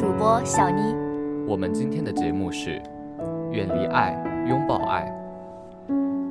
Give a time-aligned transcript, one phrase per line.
[0.00, 0.96] 主播小妮。
[1.46, 2.80] 我们今天的节目是
[3.52, 4.16] 远离爱，
[4.48, 5.06] 拥抱爱。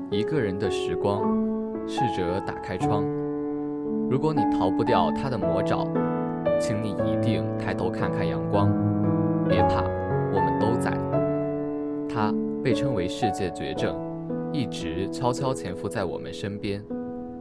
[0.10, 1.22] 一个人的时光，
[1.88, 3.04] 试着打开窗，
[4.10, 5.86] 如果你逃不掉他的魔爪，
[6.60, 8.72] 请你一定抬头看看阳光，
[9.48, 9.84] 别怕，
[10.34, 10.92] 我们都在。
[12.12, 13.96] 他被称为世界绝症。
[14.52, 16.84] 一直悄悄潜伏在我们身边，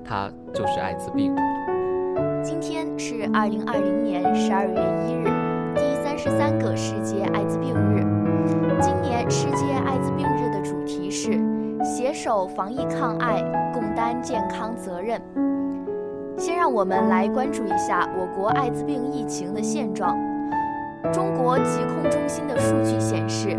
[0.04, 1.34] 他就是艾滋病。
[2.42, 5.26] 今天是二零二零年十二月一日，
[6.18, 8.04] 十三个世界艾滋病日。
[8.80, 11.40] 今年世界艾滋病日的主题是
[11.84, 13.40] 携手防疫抗艾，
[13.72, 15.22] 共担健康责任。
[16.36, 20.18] 先让我们来关注一下我国艾滋病疫情的现状。
[21.12, 23.56] 中国疾控中心的数据显示，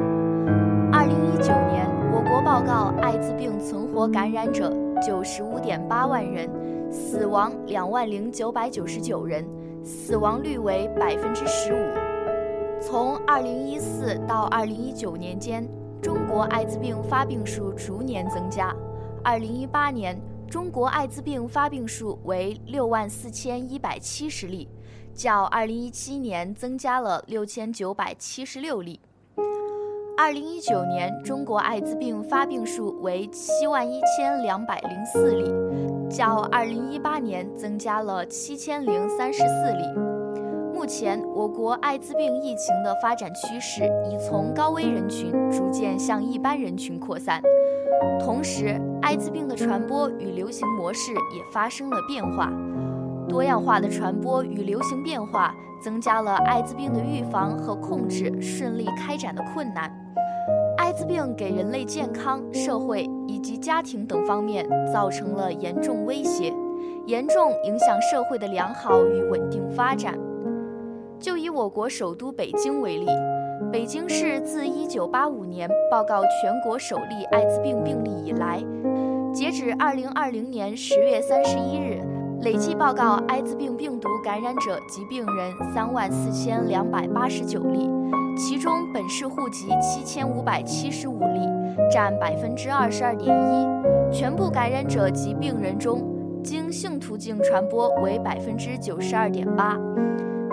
[0.91, 1.87] 二零一九年。
[2.11, 6.49] 我国报告艾滋病存活感染者九十五点八万人，
[6.91, 9.45] 死亡两万零九百九十九人，
[9.81, 12.08] 死亡率为百分之十五。
[12.81, 15.67] 从二零一四到二零一九年间，
[16.01, 18.73] 中国艾滋病发病数逐年增加。
[19.21, 20.17] 二零一八年，
[20.49, 24.69] 中国艾滋病发病数为六万四千一百七十例，
[25.13, 28.99] 较二零一七年增加了六千九百七十六例。
[30.17, 35.53] 二零一九年，中国艾滋病发病数为七万一千两百零四例，
[36.09, 40.08] 较二零一八年增加了七千零三十四例。
[40.89, 47.39] 目前，我国艾滋病疫情的发展趋势已从高危人群逐渐向一般人群扩散，
[48.19, 52.51] 同时，艾滋病的传播与流行模式也发生了变化。
[53.27, 59.95] 多样化的传播与流行变化，增加了艾滋病的预防和控制顺利开展的困难。
[60.75, 66.51] 艾滋病给人类健康、社会以及家庭等方面造成了严重威胁，
[67.05, 70.17] 严重影响社会的良好与稳定发展。
[71.19, 73.05] 就以我国首都北京为例，
[73.71, 78.63] 北京市自1985年报告全国首例艾滋病病例以来，
[79.33, 82.01] 截止2020年10月31日，
[82.41, 87.89] 累计报告艾滋病病毒感染者及病人3万四千两百八十九例。
[88.37, 91.41] 其中，本市户籍七千五百七十五例，
[91.91, 93.67] 占百分之二十二点一。
[94.09, 96.01] 全部感染者及病人中，
[96.41, 99.77] 经性途径传播为百分之九十二点八，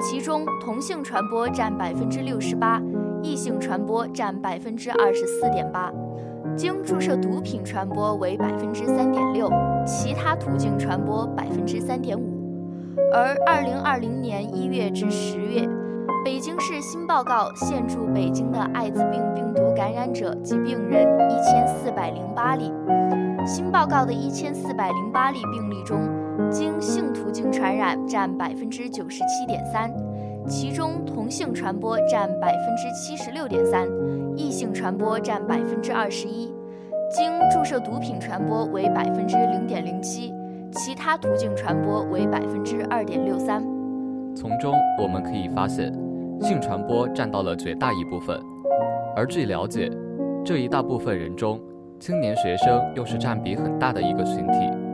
[0.01, 2.81] 其中同性传播占百分之六十八，
[3.23, 5.93] 异性传播占百分之二十四点八，
[6.57, 9.51] 经注射毒品传播为百分之三点六，
[9.87, 12.25] 其他途径传播百分之三点五。
[13.13, 15.69] 而二零二零年一月至十月。
[16.25, 22.73] 北京市新报告现住北京的艾滋病病毒感染者及病人一千四百零八例。
[23.47, 26.01] 新报告的一千四百零八例病例中，
[26.51, 29.93] 经性途径传染占百分之九十七点三，
[30.47, 33.87] 其中同性传播占百分之七十六点三，
[34.37, 36.53] 异性传播占百分之二十一，
[37.11, 40.33] 经注射毒品传播为百分之零点零七，
[40.73, 43.63] 其他途径传播为百分之二点六三。
[44.35, 45.93] 从中我们可以发现。
[46.43, 48.39] 性传播占到了绝大一部分，
[49.17, 49.91] 而据了解，
[50.45, 51.59] 这一大部分人中，
[51.99, 54.86] 青年学生又是占比很大的一个群体。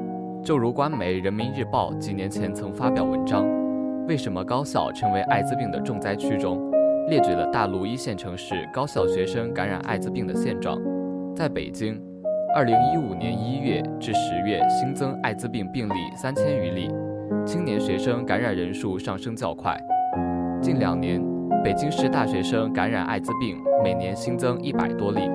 [0.44, 3.46] 就如官媒《人民日报》几年前曾发表文章，
[4.08, 6.69] 为什么高校成为艾滋病的重灾区中，
[7.08, 10.76] 列举了大陆一线城市高校学生感染艾滋病的现状。
[11.37, 11.94] 在北京
[12.56, 16.90] ，2015年1月至10月新增艾滋病病例三千余例，
[17.46, 19.81] 青年学生感染人数上升较快。
[20.61, 21.22] 近两年。
[21.62, 25.31] 北京市大学生感染艾滋病每年新增一百多例，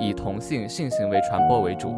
[0.00, 1.94] 以同性性行为传播为主。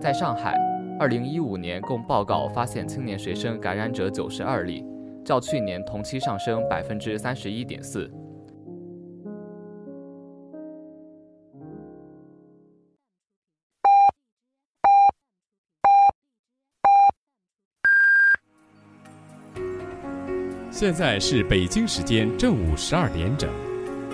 [0.00, 0.56] 在上海，
[1.00, 4.84] 二零一五年共报告发现青年学生感染者九十二例，
[5.24, 8.12] 较去年同期上升百分之三十一点四。
[20.70, 23.48] 现在是北京时间正午十二点整，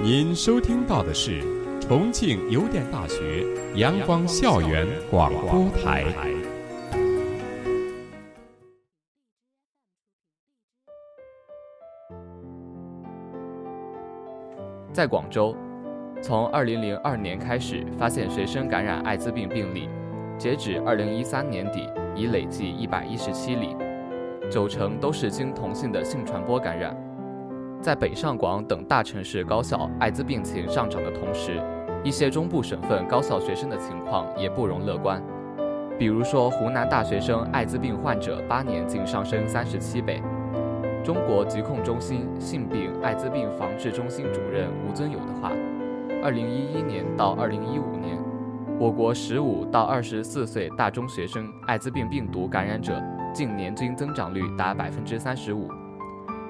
[0.04, 1.42] 您收听到的是
[1.80, 3.44] 重庆邮电大学
[3.74, 6.04] 阳光校园广播台。
[14.96, 15.54] 在广州，
[16.22, 19.90] 从2002年开始发现学生感染艾滋病病例，
[20.38, 23.76] 截止2013年底已累计117例，
[24.50, 26.96] 九成都是经同性的性传播感染。
[27.78, 31.60] 在北上广等大城市高校艾滋病情上涨的同时，
[32.02, 35.22] 一些中部省份高校学生的情况也不容乐观。
[35.98, 40.22] 比如说，湖南大学生艾滋病患者八年竟上升三十七倍。
[41.06, 45.52] 中国疾控中心性病艾滋病防治中心主任吴尊友的话：，
[46.20, 48.18] 二零一一年到二零一五年，
[48.76, 53.00] 我国十五到二十四岁大中学生艾滋病病毒感染者
[53.32, 55.70] 近年均增长率达百分之三十五，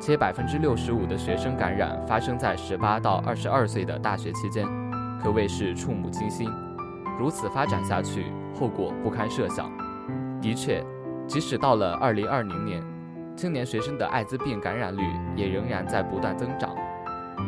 [0.01, 4.67] 且百分之六十五的学生感染发生在十八到二十二岁的大学期间，
[5.23, 6.49] 可谓是触目惊心。
[7.21, 9.71] 如此发展下去，后果不堪设想。
[10.41, 10.83] 的确，
[11.27, 12.96] 即使到了二零二零年。
[13.37, 15.03] 青年学生的艾滋病感染率
[15.37, 16.75] 也仍然在不断增长。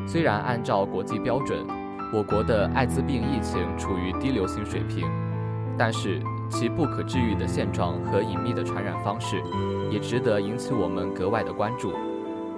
[0.07, 1.67] 虽然按照国际标准，
[2.13, 5.09] 我国的艾滋病疫情处于低流行水平，
[5.79, 6.21] 但是
[6.51, 9.43] 其不可治愈的现状和隐秘的传染方式，
[9.91, 11.93] 也值得引起我们格外的关注。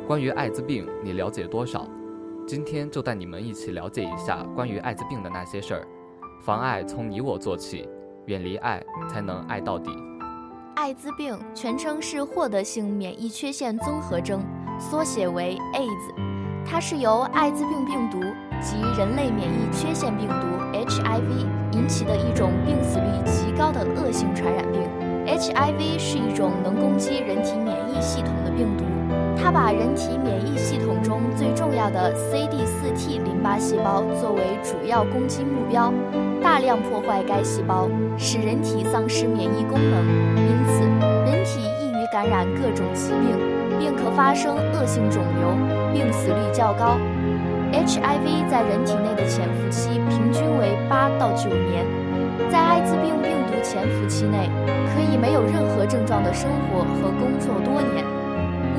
[0.09, 1.87] 关于艾滋病，你了解多少？
[2.49, 5.87] 今天就带你们一起了解一下关于艾滋病的那些事儿。
[6.44, 7.88] 防艾从你我做起，
[8.27, 10.10] 远离爱才能爱到底。
[10.75, 14.43] 艾滋病全称是获得性免疫缺陷综合征，
[14.78, 16.14] 缩写为 AIDS。
[16.64, 18.19] 它是由艾滋病病毒
[18.61, 24.81] 及人类免疫缺陷病毒 HIV 引起的一种病死率极高的恶性传染病。
[25.26, 28.84] HIV 是一种能攻击人体免疫系统的病毒，
[29.37, 35.93] 它把人体免疫系统中最重要的 CD4T 淋巴细胞作为主要攻击目标，
[36.43, 40.06] 大量破坏该细胞，使人体丧失免疫功能，
[40.37, 40.82] 因此
[41.31, 43.37] 人体易于感染各种疾病，
[43.79, 45.50] 并可发生恶性肿瘤，
[45.93, 46.97] 病死率较高。
[47.73, 51.87] HIV 在人体内的潜伏期平均为八到九年，
[52.50, 54.50] 在艾滋病病毒潜伏期内，
[54.93, 58.10] 可以没有任何症状的生活和工作多年。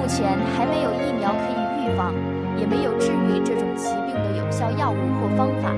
[0.01, 2.11] 目前还没有疫苗可以预防，
[2.57, 5.71] 也没有治愈这种疾病的有效药物或方法。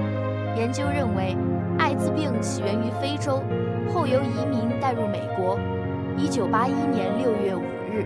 [0.56, 1.36] 研究认为，
[1.78, 3.44] 艾滋病起源于非洲，
[3.94, 5.60] 后由移民带入美国。
[6.18, 7.60] 一九八一年六月五
[7.92, 8.06] 日。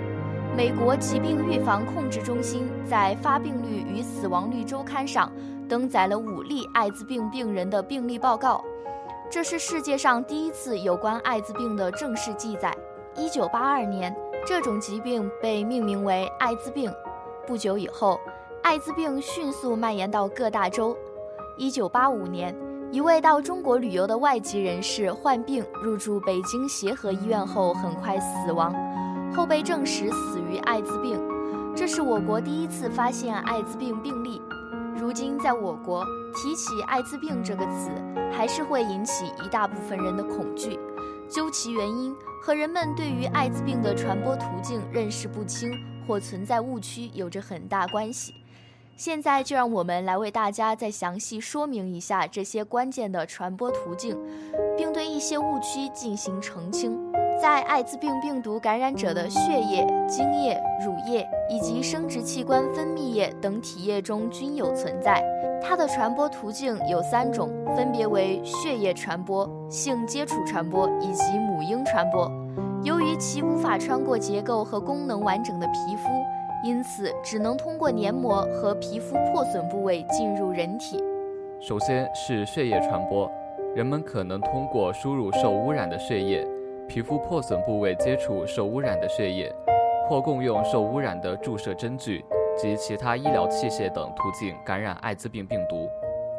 [0.55, 5.31] 美国疾病预防控制中心在《发病率与死亡率周刊》上
[5.69, 8.63] 登载了五例艾滋病病人的病例报告，
[9.29, 12.75] 这是世界上第一次有关艾滋病的正式记载。
[13.15, 14.15] 一九八二年，
[14.47, 16.89] 这种疾病被命名为艾滋病。
[17.45, 18.17] 不久以后，
[18.63, 20.95] 艾滋病迅速蔓延到各大洲。
[21.57, 22.55] 一九八五年，
[22.89, 28.73] 一位到中国旅游的外籍人士患病入住北京协和医院后，很快死亡。
[29.35, 31.21] 后被证实死于艾滋病，
[31.75, 34.41] 这是我国第一次发现艾滋病病例。
[34.95, 37.91] 如今，在我国提起艾滋病这个词，
[38.31, 40.79] 还是会引起一大部分人的恐惧。
[41.29, 45.69] 究其原因，和人们对于艾滋病的传播途径认识不清
[46.07, 48.33] 或存在误区有着很大关系。
[48.95, 54.17] 现在就让我们来为大家再详细说明一下这些关键的传播途径，
[54.75, 56.97] 并对一些误区进行澄清。
[57.39, 65.23] 在艾滋病病毒感染者的血液、精液、乳液以及生殖器官分泌液等体液中均有存在。
[65.61, 72.31] 它的传播途径有三种，分别为血液传播、性接触传播以及母婴传播。
[72.83, 76.09] 由于其无法穿过结构和功能完整的皮肤，
[76.63, 81.03] 因此只能通过黏膜和皮肤破损部位进入人体。
[81.59, 83.29] 首先是血液传播，
[83.75, 86.47] 人们可能通过输入受污染的血液。
[86.87, 89.53] 皮肤破损部位接触受污染的血液，
[90.07, 92.23] 或共用受污染的注射针具
[92.57, 95.87] 及其他医疗器械等途径感染艾滋病病毒。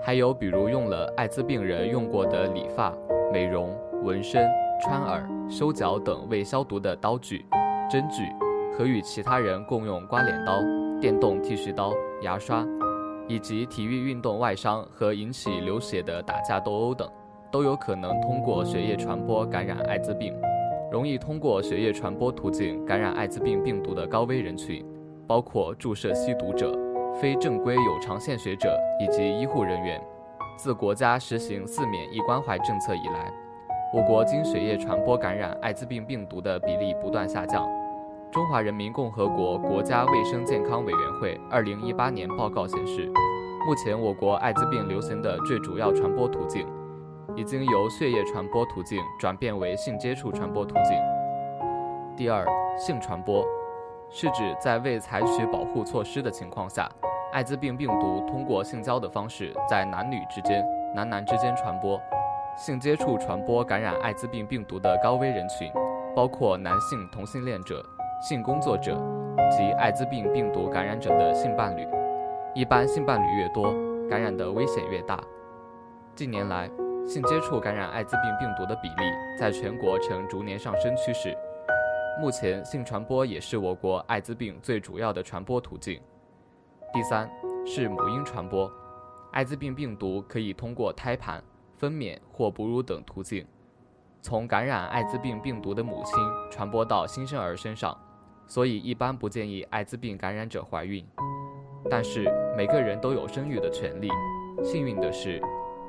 [0.02, 2.92] 还有，比如用了艾滋病人用过的理发、
[3.32, 4.48] 美容、纹身、
[4.82, 7.44] 穿耳、修脚等未消毒的刀具、
[7.90, 8.22] 针具，
[8.76, 10.60] 和与其他人共用刮脸刀、
[11.00, 12.66] 电动剃须刀、牙刷，
[13.26, 17.08] 以及体育运动外伤和引起流血的打架斗殴等。
[17.50, 20.34] 都有可能通过血液传播感染艾滋病。
[20.92, 24.84] 容易通过血液传播途径感染艾滋病病毒的高危人群，
[25.28, 26.74] 包括注射吸毒者、
[27.20, 30.02] 非正规有偿献血者以及医护人员。
[30.58, 33.30] 自国家实行四免一关怀政策以来，
[33.92, 37.68] 我国经血液传播感染艾滋病病毒的比例不断下降。
[38.32, 43.06] 中华人民共和国国家卫生健康委员会二零一八年报告显示，
[43.66, 46.66] 目前我国艾滋病流行的最主要传播途径，
[47.36, 50.96] 已经由血液传播途径转变为性接触传播途径。
[52.16, 52.44] 第二，
[52.78, 53.46] 性传播，
[54.10, 56.90] 是指在未采取保护措施的情况下，
[57.32, 62.00] 艾滋病病毒通过性交的方式在男女之间、男男之间传播。
[62.56, 65.70] 性接触传播感染艾滋病病毒的高危人群，
[66.16, 67.80] 包括男性同性恋者、
[68.20, 69.00] 性工作者
[69.48, 71.86] 及艾滋病病毒感染者的性伴侣。
[72.54, 73.72] 一般性伴侣越多，
[74.10, 75.20] 感染的危险越大。
[76.16, 76.68] 近年来，
[77.06, 79.04] 性接触感染艾滋病病毒的比例
[79.38, 81.36] 在全国呈逐年上升趋势。
[82.20, 86.00] 目前，性传播也是我国艾滋病最主要的传播途径。
[86.92, 87.30] 第三
[87.64, 88.68] 是母婴传播，
[89.30, 91.42] 艾滋病病毒可以通过胎盘。
[91.76, 93.46] 分娩或哺乳等途径，
[94.20, 96.14] 从感染艾滋病病毒的母亲
[96.50, 97.96] 传播到新生儿身上，
[98.48, 101.06] 所以一般不建议艾滋病感染者怀孕。
[101.88, 104.08] 但是每个人都有生育的权利。
[104.64, 105.40] 幸运的是，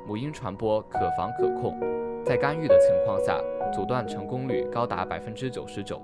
[0.05, 1.75] 母婴传播可防可控，
[2.23, 3.41] 在干预的情况下，
[3.73, 5.99] 阻断成功率高达百分之九十九。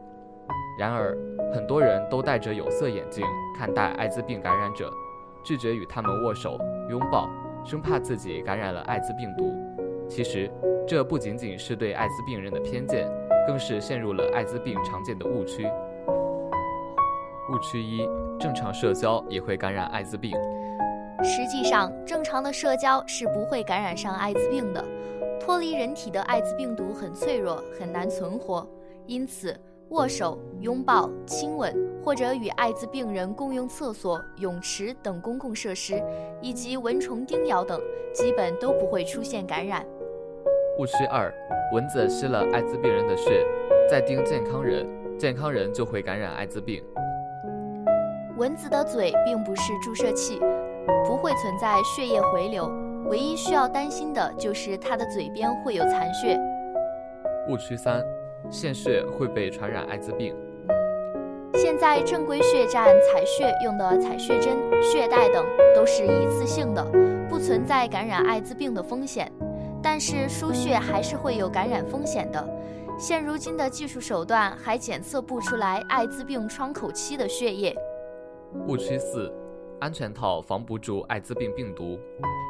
[0.77, 1.17] 然而，
[1.53, 3.25] 很多人都戴着有色眼镜
[3.57, 4.91] 看待艾滋病感染者，
[5.43, 6.57] 拒绝与他们握手、
[6.89, 7.29] 拥抱，
[7.63, 9.53] 生怕自己感染了艾滋病毒。
[10.09, 10.51] 其实，
[10.87, 13.09] 这不仅仅是对艾滋病人的偏见，
[13.47, 15.65] 更是陷入了艾滋病常见的误区。
[17.49, 18.07] 误区一：
[18.39, 20.31] 正常社交也会感染艾滋病。
[21.23, 24.83] 实际上，正常的社交是不会感染上艾滋病的。
[25.39, 28.67] 脱离人体的艾滋病毒很脆弱，很难存活，
[29.05, 29.55] 因此
[29.89, 31.73] 握手、拥抱、亲吻，
[32.03, 36.01] 或者与艾滋病人共用厕所、泳池等公共设施，
[36.41, 37.79] 以及蚊虫叮咬等，
[38.13, 39.85] 基本都不会出现感染。
[40.79, 41.31] 误区二：
[41.73, 43.45] 蚊子吸了艾滋病人的血，
[43.89, 44.85] 再叮健康人，
[45.17, 46.83] 健康人就会感染艾滋病。
[48.37, 50.39] 蚊子的嘴并不是注射器，
[51.05, 52.69] 不会存在血液回流，
[53.05, 56.37] 唯一需要担心的就是它的嘴边会有残血。
[57.47, 58.03] 误区三：
[58.49, 60.35] 献血会被传染艾滋病。
[61.53, 66.85] 现在正规血站采血用的采血针、血袋等都是一次性的，
[67.29, 69.31] 不存在感染艾滋病的风险。
[69.81, 72.49] 但是输血还是会有感染风险的。
[72.97, 77.75] 现如今的技术手段还检测不出来艾滋病窗口期的血液。
[78.67, 79.31] 误区四：
[79.79, 81.99] 安全套防不住艾滋病病毒。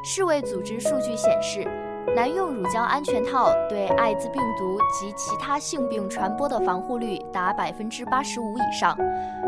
[0.03, 1.67] 世卫组织数据显示，
[2.13, 8.95] 男用乳胶安全套对艾滋病毒及其他性病传播的防护率达百分之八十五以上。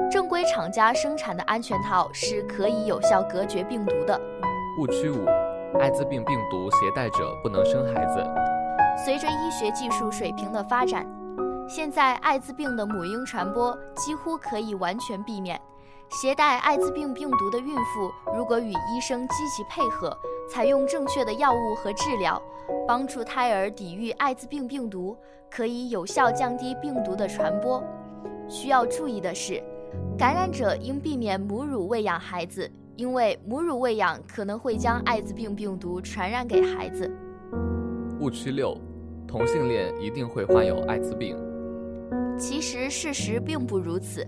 [0.10, 4.20] 正规厂家生产的安全套是可以有效隔绝病毒的。
[4.80, 5.26] 误区五。
[5.80, 8.26] 艾滋病病毒携带者不能生孩子。
[9.06, 11.06] 随着医学技术水平的发展，
[11.68, 15.60] 现在艾滋病的母婴传播几乎可以完全避免。
[16.10, 20.18] 携带艾滋病病毒的孕妇，如果与医生积极配合，
[20.50, 22.42] 采用正确的药物和治疗，
[22.88, 25.16] 帮助胎儿抵御艾滋病病毒，
[25.52, 27.84] 可以有效降低病毒的传播。
[28.48, 29.62] 需要注意的是，
[30.18, 32.70] 感染者应避免母乳喂养孩子。
[32.96, 37.08] 因为母乳喂养可能会将艾滋病病毒传染给孩子。
[38.20, 38.76] 误区六：
[39.28, 41.38] 同性恋一定会患有艾滋病。
[42.40, 44.28] 其实事实并不如此，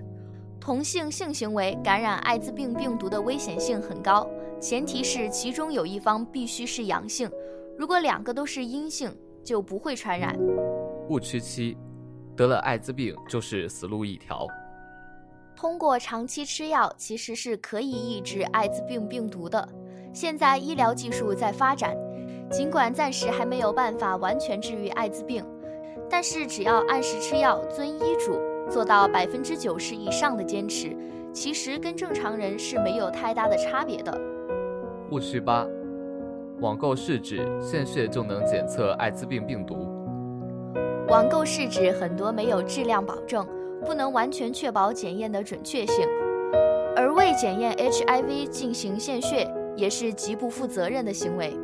[0.59, 7.29] 同性性行为感染艾滋病病毒的危险性很高，前提是其中有一方必须是阳性，
[7.77, 10.37] 如果两个都是阴性，就不会传染。
[11.07, 11.77] 误区七：
[12.35, 14.45] 得了艾滋病就是死路一条。
[15.55, 19.67] 通过长期吃药，其实是可以抑制艾滋病病毒的。
[20.13, 21.97] 现在医疗技术在发展，
[22.51, 25.45] 尽管暂时还没有办法完全治愈艾滋病，
[26.09, 28.39] 但是只要按时吃药、遵医嘱，
[28.69, 30.95] 做到百分之九十以上的坚持，
[31.33, 34.15] 其实跟正常人是没有太大的差别的。
[35.11, 35.65] 误区八：
[36.61, 39.87] 网购试纸献血就能检测艾滋病病毒。
[41.07, 43.45] 网购试纸很多没有质量保证。
[43.85, 46.05] 不能完全确保检验的准确性，
[46.97, 51.57] 而为检验 HIV 进行献血也是极不负责任的行为。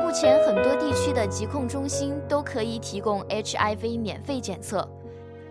[0.00, 4.88] 目前很多地区的疾控中心都可以提供 HIV 免费检测，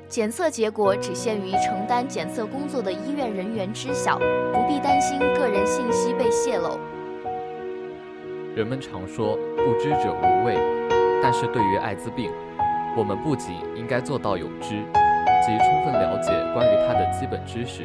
[0.10, 4.18] 检测结果只限于承担检测工作的医院人员知晓，
[4.54, 6.80] 不必担心个人信息被泄露。
[8.56, 10.58] 人们常说不知者无畏，
[11.22, 12.32] 但是对于艾滋病，
[12.96, 14.82] 我们不仅应该做到有知。
[15.46, 17.84] 及充分了解关于它的基本知识，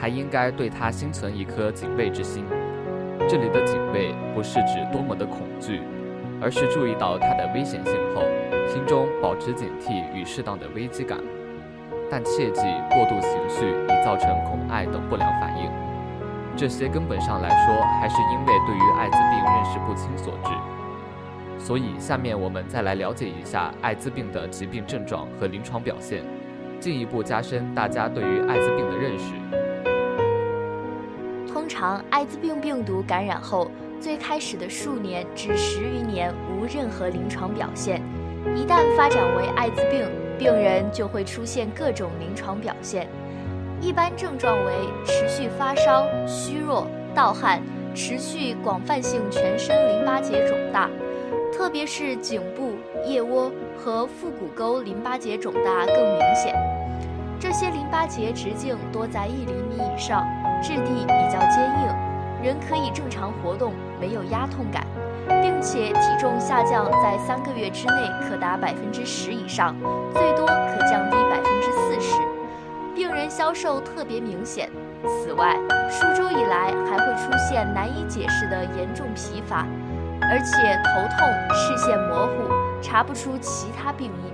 [0.00, 2.44] 还应该对它心存一颗警备之心。
[3.28, 5.82] 这里的警备不是指多么的恐惧，
[6.40, 8.22] 而是注意到它的危险性后，
[8.68, 11.18] 心中保持警惕与适当的危机感，
[12.10, 15.70] 但切忌过度情绪以造成恐艾等不良反应。
[16.56, 20.50] 这些根本上来说还是因为对于艾滋病认识不清所致。
[21.58, 26.22] 所以，下面我们再来了解一下艾滋病的疾病症状和临床表现，
[26.78, 29.34] 进一步加深大家对于艾滋病的认识。
[31.50, 33.70] 通常，艾滋病病毒感染后，
[34.00, 38.00] 最开始的数年至十余年无任何临床表现，
[38.54, 43.08] 一旦发展为艾滋病，病人就会出现各种临床表现。
[43.80, 44.72] 一般症状为
[45.04, 47.62] 持续发烧、虚弱、盗汗，
[47.94, 50.88] 持续广泛性全身淋巴结肿大。
[51.52, 52.72] 特别是颈部、
[53.06, 56.54] 腋窝和腹股沟淋巴结肿大更明显，
[57.40, 60.26] 这些淋巴结直径多在一厘米以上，
[60.62, 64.86] 质地比较坚硬，人可以正常活动，没有压痛感，
[65.42, 69.74] 并且体重下降在三个月之内可达百分之十以上，
[70.12, 72.14] 最多可降低百分之四十，
[72.94, 74.70] 病人消瘦特别明显。
[75.04, 75.56] 此外，
[75.90, 79.66] 数周以来还会出现难以解释的严重疲乏。
[80.28, 82.48] 而且头痛、视线模糊，
[82.82, 84.32] 查不出其他病因。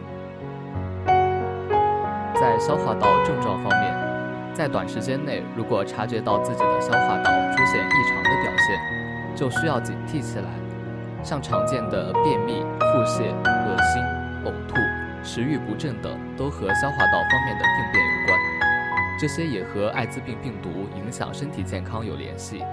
[2.35, 3.93] 在消化道症状方面，
[4.55, 10.62] 在短时间内如果察觉到自己的消化道出现异常的表现，就需要警惕起来。
[11.23, 14.03] 像常见的便秘、腹泻、恶心、
[14.45, 14.77] 呕吐、
[15.25, 18.39] 食欲不振等，都和消化道方面的病变有关。
[19.21, 22.65] 这些也和艾滋病病毒影响身体健康有联系，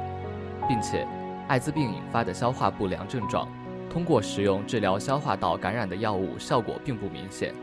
[0.68, 1.08] 并且。
[1.48, 3.50] 艾滋病引发的消化不良症状，
[3.90, 7.56] 通过使用治疗消化道感染的药物效果并不明显，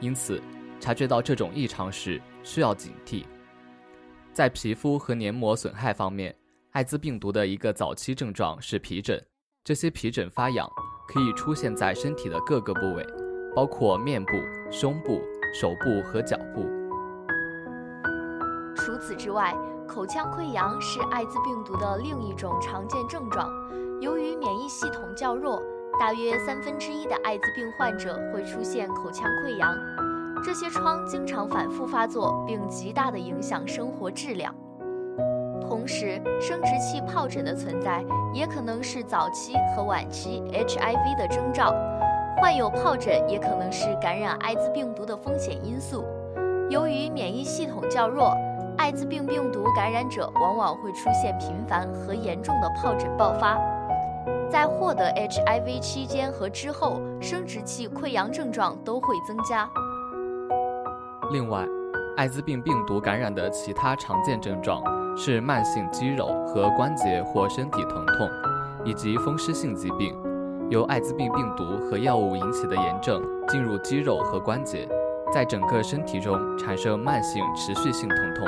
[0.00, 0.42] 因此
[0.80, 3.26] 察觉到这种异常时需要警惕。
[4.32, 6.34] 在皮肤和黏膜损害方面，
[6.70, 9.22] 艾滋病毒的一个早期症状是皮疹，
[9.66, 10.64] 这些皮疹发痒，
[11.08, 13.04] 可以出现在身体的各个部位，
[13.52, 14.30] 包括面部、
[14.70, 15.20] 胸部、
[15.52, 16.64] 手部和脚部。
[18.76, 19.52] 除此之外，
[19.88, 23.50] 口腔溃疡是艾滋病毒的另一种常见症状。
[24.00, 25.60] 由于免疫系统较弱，
[25.98, 29.76] 大约三分之一的艾滋病患者会出现口腔溃疡。
[30.44, 34.54] 这些疮经常反复发作，并极大地影响生活质量。
[35.68, 41.74] 同时，生殖器疱疹的存在也可能是早期和晚期 HIV 的征兆。
[42.38, 46.04] 患有疱疹也可能是感染艾滋病毒的风险因素。
[46.68, 48.34] 由于免疫系统较弱。
[48.78, 53.58] 艾滋病病毒感染者往往会出现频繁和严重的疱疹爆发，
[54.50, 59.66] 在获得 HIV 期间和之后，生殖器溃疡症状都会增加。
[61.32, 61.64] 另外，
[62.18, 64.82] 艾滋病病毒感染的其他常见症状
[65.16, 68.28] 是慢性肌肉和关节或身体疼痛，
[68.84, 70.14] 以及风湿性疾病，
[70.68, 74.86] 由艾滋病病毒和药物引起的炎症进入肌肉和关节，
[75.32, 78.46] 在整个身体中产生慢性持续性疼痛。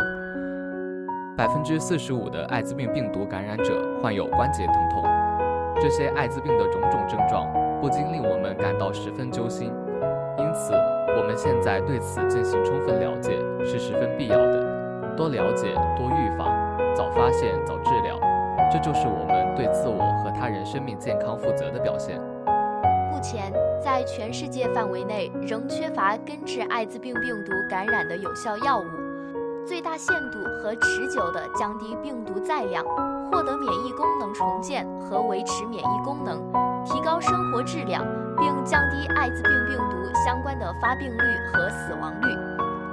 [1.36, 5.02] 百分之四十五的艾滋病病毒感染者患有关节疼痛，
[5.80, 7.46] 这些艾滋病的种种症状
[7.80, 9.72] 不禁令我们感到十分揪心。
[10.36, 10.74] 因此，
[11.16, 13.30] 我们现在对此进行充分了解
[13.64, 14.68] 是十分必要的。
[15.16, 16.48] 多了解，多预防，
[17.28, 18.18] 发现，早治疗，
[18.72, 22.18] 这就是我们对自我和他人生命健康负责的表现。
[23.12, 23.52] 目前，
[23.84, 28.84] 在全世界范围内仍缺乏根治艾滋病病毒感染的有效药物。
[29.66, 32.82] 最大限度和持久地降低病毒载量，
[33.30, 36.40] 获得免疫功能重建和维持免疫功能，
[36.82, 38.02] 提高生活质量，
[38.38, 42.28] 并降低艾滋病病毒相关的发病率和死亡率。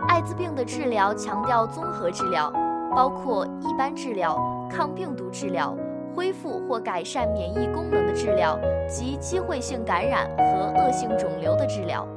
[0.09, 2.51] 艾滋病的治疗强调综合治疗，
[2.95, 5.75] 包括一般治疗、抗病毒治疗、
[6.15, 12.07] 恢复或改善免疫功能的治疗及机会性感染和恶性肿瘤的治疗。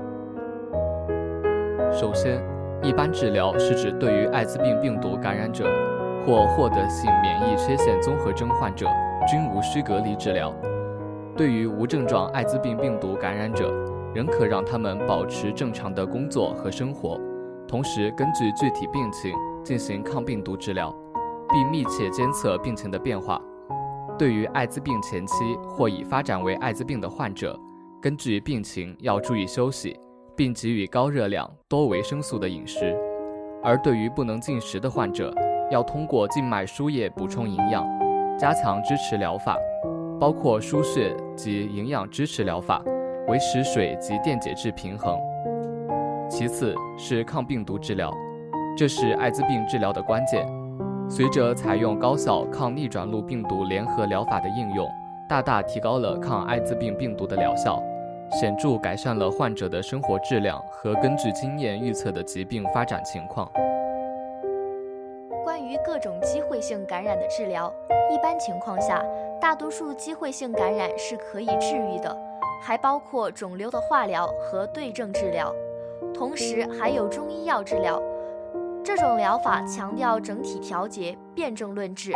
[1.92, 2.40] 首先。
[2.80, 5.66] 一般治疗是指对于艾滋病病毒感染者
[6.24, 8.86] 或获得性免疫缺陷综合征患者
[9.26, 10.54] 均无需隔离治疗。
[11.36, 13.68] 对于无症状艾滋病病毒感染者，
[14.14, 17.18] 仍可让他们保持正常的工作和生活，
[17.68, 20.92] 同时根据具体病情进行抗病毒治疗，
[21.50, 23.40] 并密切监测病情的变化。
[24.18, 27.56] 对于艾滋病前期或已发展为艾滋病的患者，
[28.02, 29.96] 根据病情要注意休息。
[30.38, 32.96] 并给予高热量、多维生素的饮食，
[33.60, 35.34] 而对于不能进食的患者，
[35.68, 37.84] 要通过静脉输液补充营养，
[38.38, 39.56] 加强支持疗法，
[40.20, 42.80] 包括输血及营养支持疗法，
[43.26, 45.18] 维持水及电解质平衡。
[46.28, 48.12] 其次是抗病毒治疗，
[48.76, 50.46] 这是艾滋病治疗的关键。
[51.08, 54.86] 随着采用高效抗逆转录病毒联合疗法的应用，
[55.28, 57.82] 大大提高了抗艾滋病病毒的疗效。
[58.30, 63.50] 显著改善了患者的生活质量和根据经验预测的疾病发展情况。
[65.42, 67.72] 关于各种机会性感染的治疗。
[68.10, 69.02] 一般情况下，
[69.40, 72.14] 大多数机会性感染是可以治愈的，
[72.62, 75.50] 还包括肿瘤的化疗和对症治疗，
[76.14, 78.00] 同时还有中医药治疗。
[78.84, 82.12] 这种疗法强调整体调节、辨证论治，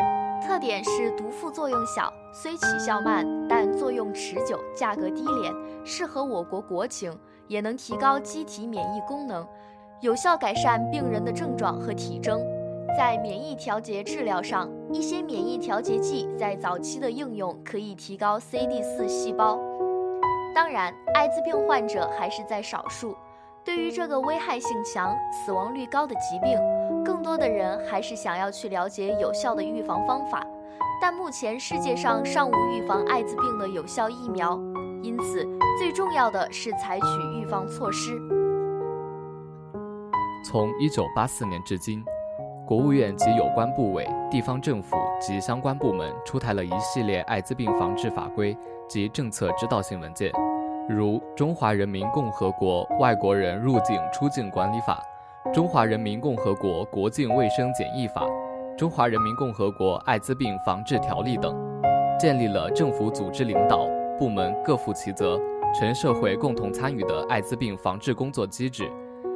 [0.47, 5.53] 特点是毒副作用小，虽起效慢，但作用持久，价格低廉，
[5.85, 7.13] 适合我国国情，
[7.47, 9.47] 也能提高机体免疫功能，
[10.01, 12.41] 有效改善病人的症状和体征。
[12.97, 19.59] 在免疫调节治疗上，一些免疫调节剂在早期的应用可以提高 CD4 细胞。
[20.55, 23.15] 当然，艾滋病患者还是在少数。
[23.65, 26.59] 对于这个危害性强、死亡率高的疾病，
[27.05, 30.45] 更多的人还是想要去了解有效的预防方法。
[31.01, 34.59] 但目前世界上尚无预防艾滋病的有效疫苗，
[35.01, 35.47] 因此
[35.79, 37.07] 最重要的是采取
[37.41, 38.19] 预防措施。
[40.45, 42.05] 从1984年至今，
[42.67, 48.57] 国务院及有关部委、地方政府及相关部门出台了一系列艾滋病防治法规
[48.89, 50.33] 及政策指导性文件。
[50.89, 55.01] 如《中华人民共和国外国人入境出境管理法》
[55.55, 58.23] 《中华人民共和国国境卫生检疫法》
[58.77, 61.57] 《中华人民共和国艾滋病防治条例》等，
[62.19, 63.87] 建立了政府组织领导、
[64.19, 65.39] 部门各负其责、
[65.73, 68.91] 全社会共同参与的艾滋病防治工作机制，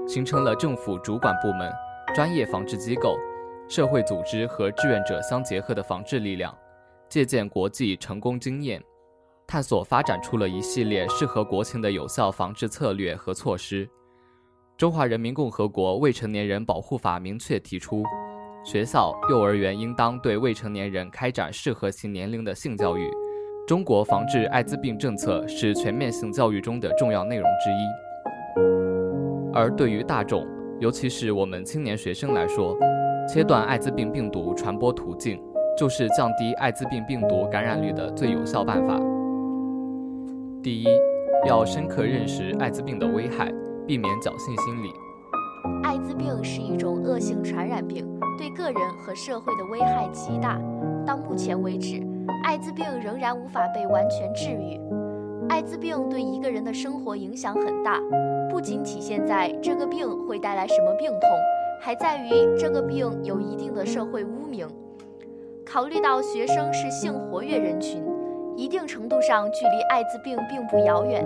[0.09, 1.73] 形成了政府主管部门、
[2.13, 3.17] 专业防治机构、
[3.69, 6.53] 社会组织和志愿者相结合的防治力量，
[7.09, 8.83] 借鉴国际成功经验。
[9.47, 13.89] 探索发展出了一系列适合国情的有效防治策略和措施。
[14.77, 18.03] 中华人民共和国未成年人保护法明确提出，
[18.65, 23.09] 学校、幼儿园应当对未成年人开展适合其年龄的性教育。
[23.69, 27.77] 中国防治艾滋病政策是全面性教育中的重要内容之一。
[29.55, 30.47] 而对于大众，
[30.81, 32.77] 尤其是我们青年学生来说，
[33.29, 35.41] 切断艾滋病病毒传播途径，
[35.79, 39.01] 就是降低艾滋病病毒感染率的最有效办法。
[40.67, 40.87] 第一，
[41.47, 43.53] 要深刻认识艾滋病的危害，
[43.87, 44.93] 避免侥幸心理。
[45.85, 48.05] 艾滋病是一种恶性传染病，
[48.37, 50.61] 对个人和社会的危害极大。
[51.07, 52.03] 到目前为止，
[52.43, 54.77] 艾滋病仍然无法被完全治愈。
[55.49, 58.01] 艾滋病对一个人的生活影响很大，
[58.51, 61.31] 不仅体现在这个病会带来什么病痛，
[61.81, 64.67] 还在于这个病有一定的社会污名。
[65.65, 68.03] 考虑到学生是性活跃人群。
[68.57, 71.23] 一定程度上距离艾滋病并不遥远，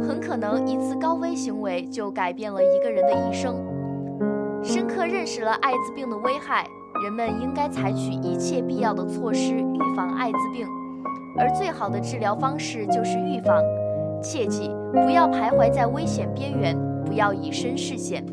[0.00, 3.54] 很可能一次高危行为就改变了一个人的一生。
[4.64, 6.66] 深刻认识了艾滋病的危害，
[7.04, 10.66] 人们应该采取一切必要的措施预防艾滋病，
[11.38, 13.62] 而最好的治疗方式就是预防。
[14.20, 18.24] 切记不要徘徊在危险边缘，不要以身试险。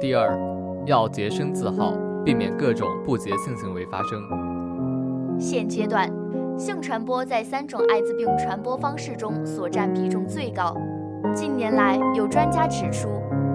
[0.00, 0.36] 第二，
[0.84, 1.92] 要洁身自好，
[2.24, 4.20] 避免各种不洁性行为发生。
[5.38, 6.10] 现阶段。
[6.58, 10.74] 性传播在三种艾滋病传播方式中所占比重最高。
[11.34, 13.08] 近年来，有专家指出，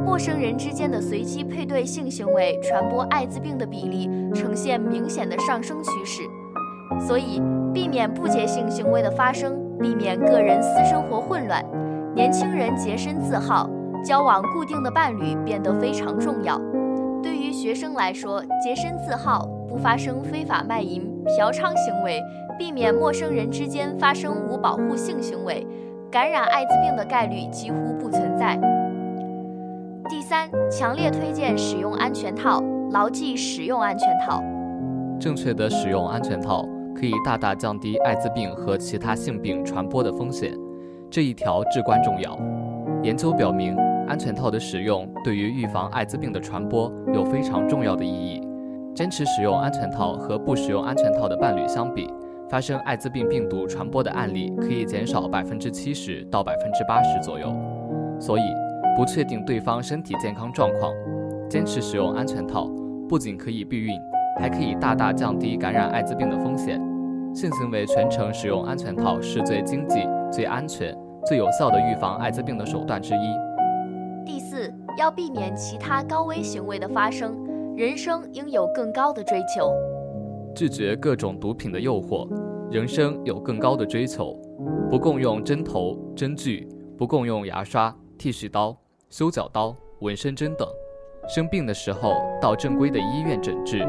[0.05, 6.21] 陌生人之间的随机配对性行为传播艾滋病的比例呈现明显的上升趋势。
[6.99, 7.41] 所以，
[7.73, 11.65] 避免不洁性行为的发生，避免个人私生活混乱，
[12.13, 13.67] 年轻人洁身自好，
[14.05, 16.61] 交往固定的伴侣变得非常重要。
[17.23, 21.01] 对于学生来说，洁身自好，不发生非法卖淫、
[21.35, 22.21] 嫖娼行为。
[22.61, 25.65] 避免陌生人之间发生无保护性行为，
[26.11, 28.55] 感染艾滋病的概率几乎不存在。
[30.07, 34.43] 第三，强烈推荐使用安全套，牢记使用安全套。
[35.19, 36.63] 正确的使用安全套
[36.95, 40.53] 可以大大降低艾滋病和其他性病传播的风险，
[41.09, 42.37] 这一条至关重要。
[43.01, 43.75] 研究表明，
[44.07, 48.39] 安全套的使用对于预防艾滋病的传播有非常重要的意义。
[48.93, 52.07] 坚持使用安全套和不使用安全套的伴侣相比。
[52.51, 57.47] 发生艾滋病病毒传播的案例可以减少百分之七十到百分之八十左右，
[58.19, 58.41] 所以
[58.93, 60.93] 不确定对方身体健康状况，
[61.49, 62.69] 坚持使用安全套，
[63.07, 63.97] 不仅可以避孕，
[64.37, 66.77] 还可以大大降低感染艾滋病的风险。
[67.33, 70.93] 性行为全程使用安全套是最经济、最安全、
[71.25, 74.25] 最有效的预防艾滋病的手段之一。
[74.25, 77.33] 第四，要避免其他高危行为的发生，
[77.77, 79.71] 人生应有更高的追求。
[80.55, 82.27] 拒绝各种毒品的诱惑，
[82.71, 84.39] 人生有更高的追求。
[84.89, 88.77] 不共用针头、针具，不共用牙刷、剃须刀、
[89.09, 90.67] 修脚刀、纹身针等。
[91.27, 93.87] 生病的时候到正规的医院诊治。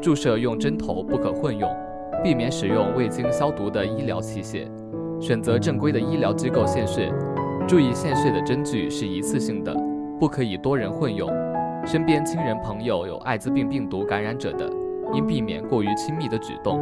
[0.00, 1.72] 注射用针头不可混用，
[2.24, 4.68] 避免使用未经消毒的医疗器械。
[5.20, 7.12] 选择正规的医疗机构献血，
[7.68, 9.72] 注意献血的针具是一次性的，
[10.18, 11.30] 不可以多人混用。
[11.86, 14.81] 身边亲人朋友有艾滋病病毒感染者的。
[15.12, 16.80] 应避免过于亲密的举动。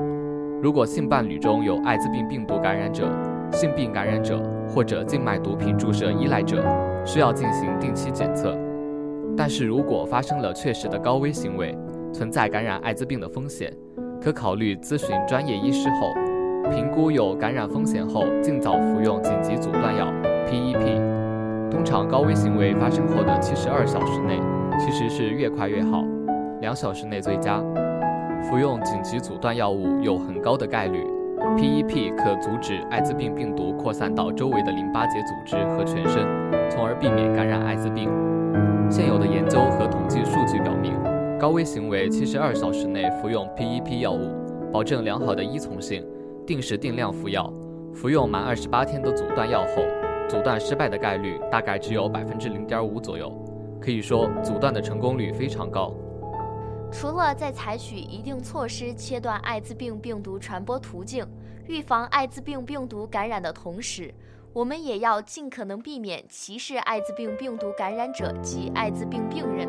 [0.62, 3.08] 如果性伴侣中有艾滋病病毒感染者、
[3.50, 6.62] 性病感染者或者静脉毒品注射依赖者，
[7.04, 8.56] 需要进行定期检测。
[9.36, 11.74] 但是如果发生了确实的高危行为，
[12.12, 13.72] 存在感染艾滋病的风险，
[14.20, 16.12] 可考虑咨询专业医师后，
[16.70, 20.06] 评估有感染风险后，尽早服用紧急阻断药
[20.46, 21.70] PEP。
[21.70, 24.38] 通常高危行为发生后的七十二小时内，
[24.78, 26.04] 其实是越快越好，
[26.60, 27.62] 两小时内最佳。
[28.42, 31.04] 服用紧急阻断药物有很高的概率
[31.56, 36.26] ，PEP 可阻止艾滋病病毒扩散到周围的淋巴结组织和全身，
[36.70, 38.08] 从而避免感染艾滋病。
[38.90, 40.92] 现有的研究和统计数据表明，
[41.38, 44.30] 高危行为七十二小时内服用 PEP 药物，
[44.72, 46.04] 保证良好的依从性，
[46.46, 47.52] 定时定量服药。
[47.92, 49.82] 服用满二十八天的阻断药后，
[50.28, 53.32] 阻断失败的概率大概只有百分之零点五左右，
[53.80, 55.92] 可以说阻断的成功率非常高。
[56.92, 61.26] 除了在采取一定措施切断艾滋病病毒传播途径，
[61.66, 64.12] 预防艾滋病病毒感染的同时，
[64.52, 69.68] 我们也要尽可能避免歧视艾滋病病毒感染者及艾滋病病人，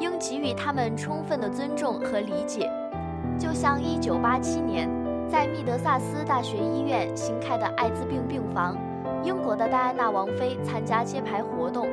[0.00, 2.70] 应给予他们充分的尊重和理解。
[3.38, 4.90] 就像1987年
[5.28, 8.76] 在密德萨斯大学医院新开的艾滋病病房，
[9.22, 11.86] 英国的戴安娜王妃参加揭牌活动，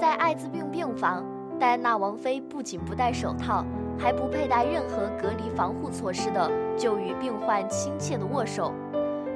[0.00, 1.22] 在艾滋病病房，
[1.60, 3.64] 戴安娜王妃不仅不戴手套。
[3.98, 8.72] 还不佩戴任何隔离防护措施的，就与病患亲切的握手。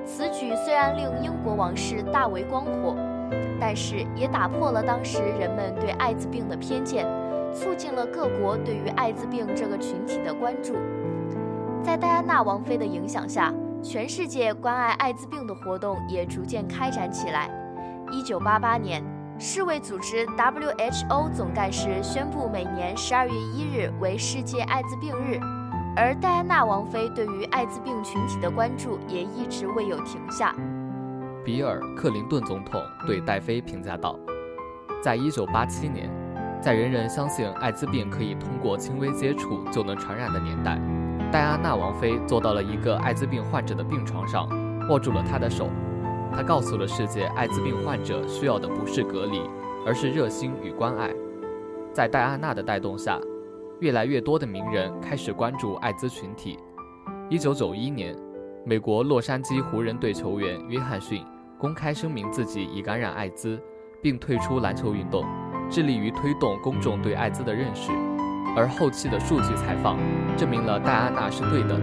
[0.05, 2.96] 此举虽然令英国王室大为光火，
[3.61, 7.07] 但是也打破了当时人们对艾滋病的偏见，
[7.55, 10.75] 促进了各国对于艾滋病这个群体的关注。
[11.83, 17.51] 在戴安娜王妃的影响下，全世界关爱艾滋病的活动也逐渐开展起来。
[18.11, 19.19] 一九八八年。
[19.42, 25.40] 世卫组织 （WHO） 总干事宣布，每年十二月一日为世界艾滋病日，
[25.96, 30.55] 而戴安娜王妃对于艾滋病群体的关注也一直未有停下。
[31.42, 34.14] 比尔·克林顿总统对戴妃评价道
[35.03, 36.11] ：“在一九八七年，
[36.61, 40.79] 在人人相信艾滋病可以通过轻微接触就能传染的年代，
[41.33, 44.46] 戴安娜王妃坐到了一个艾滋病患者的病床上，
[44.90, 45.70] 握住了他的手。”
[46.35, 49.43] 他告诉了世界，艾滋病患者需要的不是隔离，
[49.87, 51.11] 而是热心与关爱。
[51.93, 53.21] 在戴安娜的带动下，
[53.81, 56.59] 越来越多的名人开始关注艾滋群体。
[57.29, 58.16] 一九九一年，
[58.64, 61.25] 美国洛杉矶湖人队球员约翰逊
[61.59, 63.61] 公开声明自己已感染艾滋，
[64.03, 65.25] 并退出篮球运动，
[65.69, 67.90] 致力于推动公众对艾滋的认识。
[68.57, 69.99] 而后期的数据采访
[70.37, 71.81] 证明了戴安娜是对的。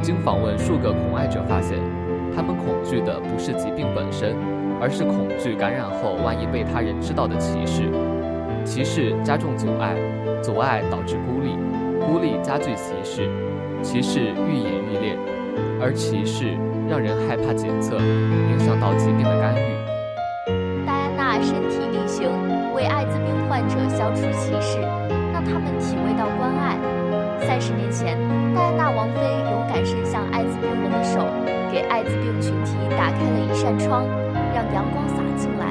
[0.00, 1.97] 经访问数个恐艾者发现。
[2.34, 4.36] 他们恐惧的不是疾病本身，
[4.80, 7.90] 而是恐惧感染后万一被他人知道的歧视。
[8.64, 9.94] 歧视加重阻碍，
[10.42, 11.56] 阻碍导致孤立，
[12.04, 13.28] 孤立加剧歧视，
[13.82, 15.16] 歧视愈演愈烈，
[15.80, 16.52] 而歧视
[16.88, 20.84] 让人害怕检测，影响到疾病的干预。
[20.84, 22.28] 戴安娜身体力行，
[22.74, 24.80] 为艾滋病患者消除歧视，
[25.32, 26.76] 让他们体会到关爱。
[27.40, 28.16] 三十年前，
[28.54, 29.20] 戴安娜王妃
[29.50, 31.26] 勇敢伸向艾滋病人的手。
[31.70, 34.06] 给艾滋病群体打开了一扇窗，
[34.54, 35.66] 让阳光洒进来。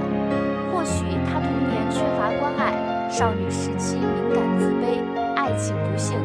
[0.72, 5.02] 或许她童年缺乏关爱，少女时期敏感自卑，
[5.36, 6.18] 爱情不幸，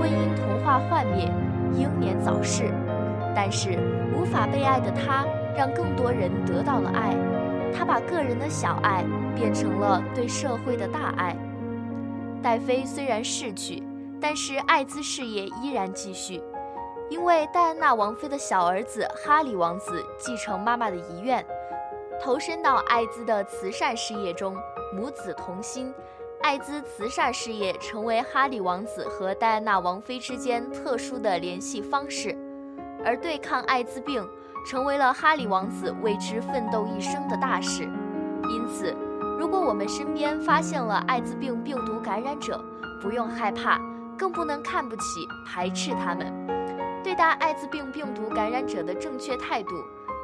[0.00, 1.30] 婚姻童话幻灭，
[1.78, 2.64] 英年早逝。
[3.36, 3.78] 但是
[4.16, 5.24] 无法被爱的她，
[5.56, 7.14] 让更多人得到了爱。
[7.72, 9.04] 她把个人的小爱
[9.36, 11.36] 变成了对社会的大爱。
[12.42, 13.82] 戴妃虽然逝去，
[14.24, 16.42] 但是艾滋事业依然继续。
[17.10, 21.44] 因为戴安娜王妃的小儿子哈里王子继承妈妈的遗愿，
[22.18, 24.56] 投身到艾滋的慈善事业中，
[24.96, 25.92] 母子同心，
[26.40, 32.34] 艾滋慈善事业成为哈里王子和戴安娜王妃之间特殊的联系方式，
[33.04, 34.26] 而对抗艾滋病
[34.66, 37.82] 成为了哈里王子为之奋斗一生的大事。
[38.48, 38.96] 因此，
[39.38, 42.58] 如果我们身边发现了艾滋病病毒感染者，
[43.02, 43.78] 不用害怕，
[44.18, 45.02] 更不能看不起、
[45.46, 46.32] 排斥他们。
[47.02, 49.70] 对待艾滋病病毒感染者的正确态度，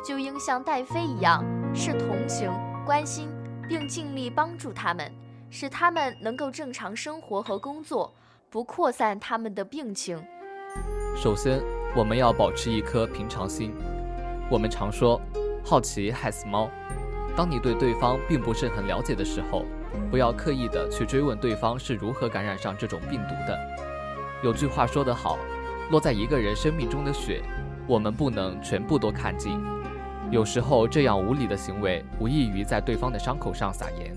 [0.04, 2.50] 就应像戴妃一样，是同情、
[2.86, 3.28] 关心，
[3.68, 5.12] 并尽力帮助他们，
[5.50, 8.12] 使他们能够正常生活和工作，
[8.48, 10.18] 不扩散他们的病情。
[11.14, 11.60] 首先，
[11.94, 13.74] 我们要保持一颗平常心。
[14.50, 15.20] 我们常说，
[15.64, 16.70] 好奇害死猫。
[17.36, 19.64] 当你对对方并不是很了解的时候，
[20.10, 23.58] 不要刻意的去追问对方是如何感染上这种病毒的。
[24.42, 25.38] 有句话说得好。
[25.90, 27.42] 落在一个人生命中的血，
[27.84, 29.60] 我们不能全部都看尽。
[30.30, 34.14] 有时候这样无理的行为，无异于在对方的伤口上撒盐。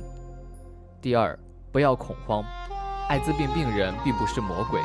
[1.02, 1.36] 第二，
[1.72, 2.46] 不要恐慌，
[3.10, 4.80] 艾滋病病人并不是魔鬼，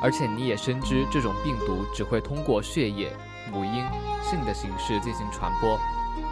[0.00, 3.12] 而且你也深知这种病毒只会通过血液、
[3.52, 3.84] 母婴、
[4.22, 5.76] 性的形式进行传播，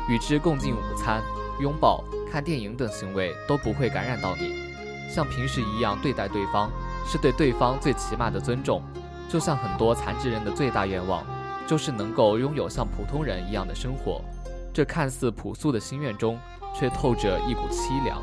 [0.08, 1.20] 与之共进午餐、
[1.60, 4.68] 拥抱、看电影等行为都不会感染到你。
[5.08, 6.70] 像平时一样对待对方，
[7.06, 8.82] 是对对方最起码的尊重。
[9.28, 11.24] 就像很多残疾人的最大愿望，
[11.66, 14.22] 就是能够拥有像普通人一样的生活。
[14.72, 16.38] 这看似朴素的心愿中，
[16.74, 18.22] 却透着一股凄凉，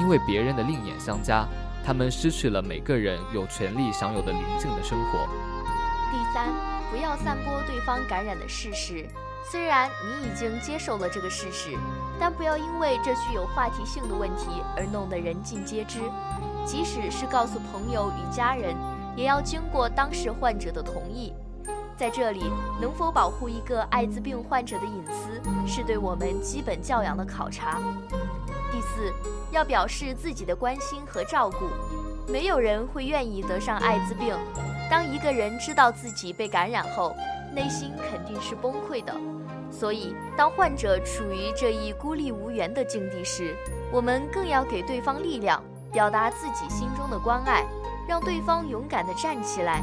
[0.00, 1.46] 因为别人的另眼相加。
[1.84, 5.26] 他们失去了每个人有权利享有的宁静的生活。
[6.12, 6.52] 第三，
[6.90, 9.06] 不要散播对方感染的事实。
[9.50, 11.76] 虽然你已经接受了这个事实，
[12.20, 16.00] 但不要因为这具有话题性的问题而弄得人尽皆知。
[16.66, 18.76] 即使是告诉朋友与家人，
[19.16, 21.32] 也要经过当事患者的同意。
[21.96, 22.44] 在这里，
[22.78, 27.78] 能否保护一个艾滋病患者的隐私，是对我们基本教养的考察。
[28.70, 29.12] 第四，
[29.50, 31.70] 要表示自己的关心和照顾。
[32.30, 34.36] 没有人会愿意得上艾滋病。
[34.90, 37.16] 当一个人知道自己被感染后，
[37.54, 39.12] 内心肯定是崩溃的。
[39.78, 43.54] 所以，当患者处于这一孤立无援的境地时，
[43.92, 45.62] 我们更要给对方力量，
[45.92, 47.64] 表达自己心中的关爱，
[48.08, 49.82] 让对方勇敢地站起来，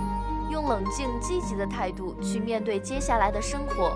[0.51, 3.95] 用冷静积极的态度去面对接下来的生活。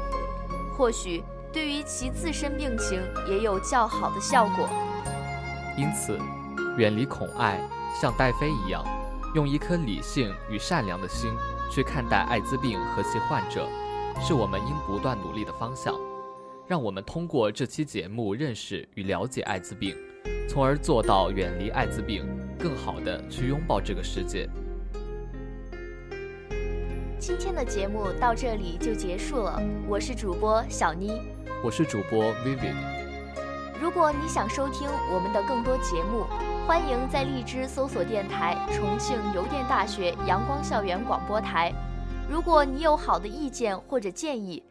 [0.77, 1.23] 或许。
[1.51, 4.69] 对于其自身病情也有较好的效果。
[5.75, 6.15] 因此，
[6.77, 7.59] 远离恐爱，
[7.99, 8.85] 像戴妃一样，
[9.33, 11.33] 用一颗理性与善良的心
[11.71, 13.67] 去看待艾滋病和其患者，
[14.21, 15.93] 是我们应不断努力的方向。
[16.67, 19.97] 让我们通过这期节目认识与了解艾滋病，
[20.47, 22.23] 从而做到远离艾滋病，
[22.59, 24.47] 更好的去拥抱这个世界。
[27.17, 31.21] 今天的节目到这里就结束了，我是主播小妮。
[31.63, 32.75] 我是主播 Vivid。
[33.81, 36.23] 如果你想收听我们的更多节目，
[36.67, 41.73] 欢迎在荔枝搜索电台重庆邮电大学阳光校园广播台。
[42.29, 44.61] 如果你有好的意见或者建议，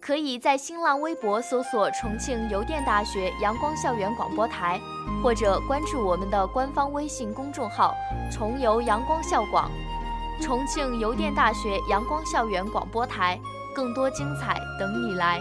[0.00, 4.80] 可以在新浪微博搜索重庆邮电大学阳光校园广播台，
[5.22, 7.94] 或者关注我们的官方微信公众号
[8.32, 9.70] “重邮阳光校广”。
[10.42, 13.40] 重庆邮电大学阳光校园广播台，
[13.72, 15.40] 更多精彩等你来。